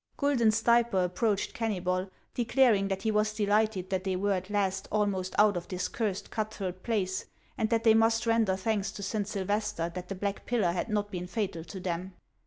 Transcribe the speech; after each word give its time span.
Guidon 0.17 0.49
Stayper 0.49 1.03
approached 1.03 1.53
Kennybol, 1.53 2.09
declaring 2.33 2.87
that 2.87 3.03
he 3.03 3.11
was 3.11 3.35
delighted 3.35 3.91
that 3.91 4.03
they 4.03 4.15
were 4.15 4.31
at 4.33 4.49
last 4.49 4.87
almost 4.91 5.35
out 5.37 5.55
of 5.55 5.67
this 5.67 5.87
cursed 5.87 6.31
cut 6.31 6.55
throat 6.55 6.81
place, 6.81 7.25
and 7.55 7.69
that 7.69 7.83
they 7.83 7.93
must 7.93 8.25
render 8.25 8.55
thanks 8.55 8.91
to 8.93 9.03
Saint 9.03 9.27
Sylvester 9.27 9.91
that 9.93 10.09
the 10.09 10.15
Black 10.15 10.47
Pillar 10.47 10.71
had 10.71 10.89
not 10.89 11.11
been 11.11 11.27
fatal 11.27 11.63
to 11.65 11.79
them. 11.79 12.15